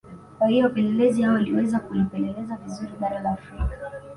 [0.37, 3.69] Kwa hiyo wapelezi hao waliweza kulipeleleza vizuri bara la Afrika